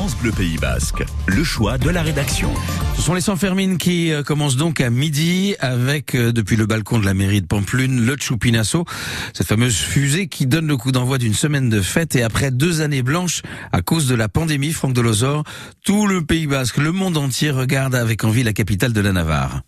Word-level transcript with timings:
France 0.00 0.16
Bleu 0.16 0.32
Pays 0.32 0.56
Basque, 0.56 1.04
le 1.26 1.44
choix 1.44 1.76
de 1.76 1.90
la 1.90 2.00
rédaction. 2.00 2.48
Ce 2.96 3.02
sont 3.02 3.12
les 3.12 3.20
Sanfermines 3.20 3.76
qui 3.76 4.10
euh, 4.10 4.22
commencent 4.22 4.56
donc 4.56 4.80
à 4.80 4.88
midi 4.88 5.56
avec, 5.60 6.14
euh, 6.14 6.32
depuis 6.32 6.56
le 6.56 6.64
balcon 6.64 6.98
de 6.98 7.04
la 7.04 7.12
mairie 7.12 7.42
de 7.42 7.46
Pamplune, 7.46 8.06
le 8.06 8.16
Chupinasso, 8.18 8.86
cette 9.34 9.46
fameuse 9.46 9.76
fusée 9.76 10.26
qui 10.26 10.46
donne 10.46 10.66
le 10.66 10.78
coup 10.78 10.90
d'envoi 10.90 11.18
d'une 11.18 11.34
semaine 11.34 11.68
de 11.68 11.82
fête 11.82 12.16
et 12.16 12.22
après 12.22 12.50
deux 12.50 12.80
années 12.80 13.02
blanches 13.02 13.42
à 13.72 13.82
cause 13.82 14.08
de 14.08 14.14
la 14.14 14.30
pandémie, 14.30 14.72
Franck 14.72 14.94
Delozor, 14.94 15.44
tout 15.84 16.06
le 16.06 16.24
Pays 16.24 16.46
Basque, 16.46 16.78
le 16.78 16.92
monde 16.92 17.18
entier 17.18 17.50
regarde 17.50 17.94
avec 17.94 18.24
envie 18.24 18.42
la 18.42 18.54
capitale 18.54 18.94
de 18.94 19.02
la 19.02 19.12
Navarre. 19.12 19.60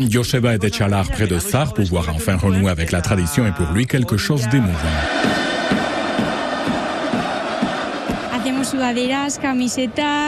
Joseba 0.00 0.54
est 0.54 0.74
Chalar 0.74 1.06
près 1.10 1.26
de 1.26 1.38
Sar, 1.38 1.74
pouvoir 1.74 2.08
enfin 2.08 2.36
renouer 2.36 2.70
avec 2.70 2.90
la 2.90 3.02
tradition 3.02 3.46
est 3.46 3.52
pour 3.52 3.70
lui 3.72 3.84
quelque 3.84 4.16
chose 4.16 4.48
d'émouvant. 4.48 5.23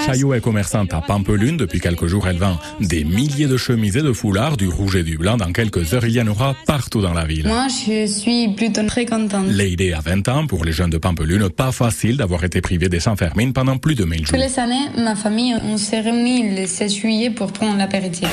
Chaillot 0.07 0.35
est 0.35 0.41
commerçante 0.41 0.93
à 0.93 1.01
Pampelune. 1.01 1.57
Depuis 1.57 1.81
quelques 1.81 2.07
jours, 2.07 2.29
elle 2.29 2.37
vend 2.37 2.59
des 2.81 3.03
milliers 3.05 3.47
de 3.47 3.57
chemises 3.57 3.97
et 3.97 4.03
de 4.03 4.13
foulards, 4.13 4.57
du 4.59 4.69
rouge 4.69 4.97
et 4.97 5.03
du 5.03 5.17
blanc. 5.17 5.39
Dans 5.39 5.53
quelques 5.53 5.95
heures, 5.95 6.05
il 6.05 6.13
y 6.13 6.21
en 6.21 6.27
aura 6.27 6.55
partout 6.67 7.01
dans 7.01 7.15
la 7.15 7.25
ville. 7.25 7.49
Moi, 7.49 7.67
je 7.69 8.07
suis 8.07 8.49
plutôt 8.49 8.87
très 8.87 9.07
contente. 9.07 9.47
Lady 9.49 9.93
a 9.93 10.01
20 10.01 10.29
ans. 10.29 10.47
Pour 10.47 10.65
les 10.65 10.73
jeunes 10.73 10.91
de 10.91 10.99
Pampelune, 10.99 11.49
pas 11.49 11.73
facile 11.73 12.19
d'avoir 12.19 12.45
été 12.45 12.61
privé 12.61 12.89
des 12.89 13.01
Saint-Fermines 13.01 13.55
pendant 13.55 13.79
plus 13.79 13.95
de 13.95 14.05
1000 14.05 14.19
jours. 14.19 14.27
Toutes 14.27 14.39
les 14.39 14.59
années, 14.59 14.91
ma 14.99 15.16
famille, 15.16 15.57
on 15.63 15.79
s'est 15.79 16.01
réunis 16.01 16.55
le 16.55 16.66
16 16.66 16.95
juillet 16.95 17.30
pour 17.30 17.53
prendre 17.53 17.79
l'apéritif. 17.79 18.29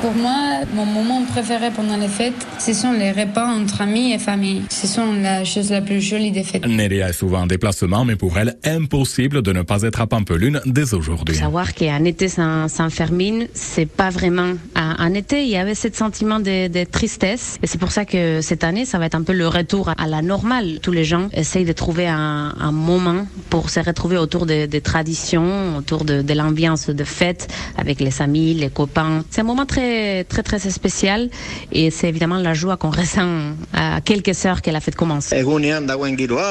Pour 0.00 0.14
moi, 0.14 0.60
mon 0.74 0.86
moment 0.86 1.24
préféré 1.24 1.72
pendant 1.74 1.96
les 1.96 2.06
fêtes, 2.06 2.46
ce 2.60 2.72
sont 2.72 2.92
les 2.92 3.10
repas 3.10 3.46
entre 3.46 3.80
amis 3.80 4.12
et 4.12 4.18
famille. 4.18 4.62
Ce 4.70 4.86
sont 4.86 5.12
la 5.12 5.44
chose 5.44 5.72
la 5.72 5.80
plus 5.80 6.00
jolie 6.00 6.30
des 6.30 6.44
fêtes. 6.44 6.64
Nerea 6.66 7.08
est 7.08 7.12
souvent 7.12 7.40
en 7.40 7.46
déplacement, 7.46 8.04
mais 8.04 8.14
pour 8.14 8.38
elle, 8.38 8.56
impossible 8.64 9.42
de 9.42 9.52
ne 9.52 9.62
pas 9.62 9.82
être 9.82 10.00
à 10.00 10.06
Pampelune 10.06 10.60
dès 10.66 10.94
aujourd'hui. 10.94 11.34
Savoir 11.34 11.74
qu'un 11.74 12.04
été 12.04 12.28
sans, 12.28 12.68
sans 12.68 12.90
Fermine, 12.90 13.48
c'est 13.54 13.90
pas 13.90 14.10
vraiment 14.10 14.52
un, 14.88 14.96
un, 14.98 15.14
été. 15.14 15.42
Il 15.42 15.48
y 15.48 15.56
avait 15.56 15.74
ce 15.74 15.88
sentiment 15.92 16.38
de, 16.40 16.68
de 16.68 16.84
tristesse. 16.84 17.58
Et 17.62 17.66
c'est 17.66 17.78
pour 17.78 17.92
ça 17.92 18.04
que 18.04 18.40
cette 18.40 18.64
année, 18.64 18.84
ça 18.84 18.98
va 18.98 19.06
être 19.06 19.14
un 19.14 19.22
peu 19.22 19.32
le 19.32 19.48
retour 19.48 19.90
à 19.96 20.06
la 20.06 20.22
normale. 20.22 20.78
Tous 20.82 20.92
les 20.92 21.04
gens 21.04 21.28
essayent 21.32 21.64
de 21.64 21.72
trouver 21.72 22.06
un, 22.08 22.54
un 22.58 22.72
moment 22.72 23.26
pour 23.50 23.70
se 23.70 23.80
retrouver 23.80 24.16
autour 24.16 24.46
des 24.46 24.66
de 24.66 24.78
traditions, 24.78 25.76
autour 25.78 26.04
de, 26.04 26.22
de 26.22 26.34
l'ambiance 26.34 26.88
de 26.88 27.04
fête 27.04 27.48
avec 27.76 28.00
les 28.00 28.22
amis, 28.22 28.54
les 28.54 28.70
copains. 28.70 29.24
C'est 29.30 29.40
un 29.40 29.44
moment 29.44 29.66
très 29.66 30.24
très 30.24 30.42
très 30.42 30.58
spécial 30.58 31.30
et 31.72 31.90
c'est 31.90 32.08
évidemment 32.08 32.36
la 32.36 32.54
joie 32.54 32.76
qu'on 32.76 32.90
ressent 32.90 33.54
à 33.72 34.00
quelques 34.00 34.44
heures 34.46 34.62
que 34.62 34.70
la 34.70 34.80
fête 34.80 34.94
commence. 34.94 35.32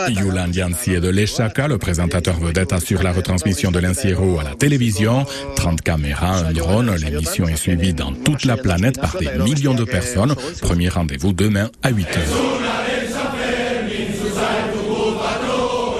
Yulan 0.10 0.52
Yansi 0.52 0.94
est 0.94 1.00
de 1.00 1.10
l'Echaka, 1.10 1.68
le 1.68 1.78
présentateur 1.78 2.40
vedette 2.40 2.74
assure 2.74 3.04
la 3.04 3.12
retransmission 3.12 3.72
de 3.72 3.80
l'Inciero 3.80 4.40
à 4.40 4.44
la 4.44 4.56
télévision. 4.56 5.26
30 5.56 5.82
caméras, 5.82 6.38
un 6.48 6.52
drone, 6.54 6.96
l'émission 6.96 7.48
est 7.48 7.56
suivie 7.56 7.94
dans 7.94 8.12
toute 8.28 8.44
la 8.44 8.58
planète 8.58 9.00
par 9.00 9.16
des 9.18 9.30
millions 9.40 9.74
de 9.74 9.86
personnes. 9.86 10.36
Premier 10.62 10.90
rendez-vous 10.90 11.32
demain 11.32 11.70
à 11.82 11.90
8 11.92 12.08
heures. 12.18 12.38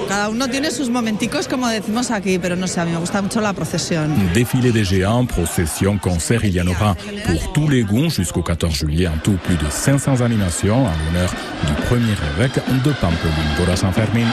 Cada 0.08 0.28
uno 0.28 0.48
tiene 0.48 0.70
sus 0.70 0.90
momenticos, 0.90 1.48
como 1.48 1.68
decimos 1.68 2.10
aquí, 2.10 2.38
pero 2.38 2.54
no 2.56 2.66
sé, 2.66 2.80
a 2.80 2.84
mí 2.84 2.92
me 2.92 2.98
gusta 2.98 3.22
mucho 3.22 3.40
la 3.40 3.52
procesión. 3.54 4.14
Défilé 4.34 4.72
des 4.72 4.84
géants, 4.84 5.26
procession, 5.26 5.98
concert, 5.98 6.44
il 6.44 6.54
y 6.54 6.60
en 6.60 6.66
aura 6.66 6.96
pour 7.26 7.52
tous 7.52 7.68
les 7.68 7.82
goûts 7.82 8.10
jusqu'au 8.10 8.42
14 8.42 8.74
juillet. 8.74 9.08
En 9.08 9.18
tout, 9.22 9.38
plus 9.44 9.56
de 9.56 9.70
500 9.70 10.20
animations 10.20 10.86
à 10.86 10.92
l'honneur 11.04 11.30
du 11.66 11.72
premier 11.86 12.16
évêque 12.36 12.60
de 12.84 12.92
Pampelune, 12.92 13.54
Bora 13.58 13.76
San 13.76 13.92
Fermin. 13.92 14.28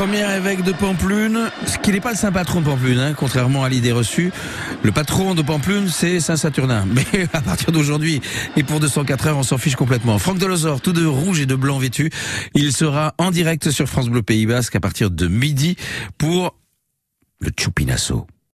Premier 0.00 0.34
évêque 0.34 0.62
de 0.62 0.72
Pamplune, 0.72 1.50
ce 1.66 1.76
qui 1.76 1.92
n'est 1.92 2.00
pas 2.00 2.12
le 2.12 2.16
saint 2.16 2.32
patron 2.32 2.60
de 2.60 2.64
Pamplune, 2.64 2.98
hein, 2.98 3.12
contrairement 3.14 3.64
à 3.64 3.68
l'idée 3.68 3.92
reçue. 3.92 4.32
Le 4.82 4.92
patron 4.92 5.34
de 5.34 5.42
Pamplune, 5.42 5.88
c'est 5.88 6.20
Saint 6.20 6.36
Saturnin. 6.36 6.86
Mais 6.90 7.04
à 7.34 7.42
partir 7.42 7.70
d'aujourd'hui 7.70 8.22
et 8.56 8.62
pour 8.62 8.80
204 8.80 9.26
heures, 9.26 9.36
on 9.36 9.42
s'en 9.42 9.58
fiche 9.58 9.76
complètement. 9.76 10.18
Franck 10.18 10.38
Delozor, 10.38 10.80
tout 10.80 10.94
de 10.94 11.04
rouge 11.04 11.40
et 11.40 11.44
de 11.44 11.54
blanc 11.54 11.78
vêtu, 11.78 12.08
il 12.54 12.72
sera 12.72 13.14
en 13.18 13.30
direct 13.30 13.70
sur 13.70 13.86
France 13.88 14.08
Bleu 14.08 14.22
Pays 14.22 14.46
Basque 14.46 14.74
à 14.74 14.80
partir 14.80 15.10
de 15.10 15.26
midi 15.26 15.76
pour 16.16 16.56
le 17.40 17.50
Chupinasso. 17.54 18.26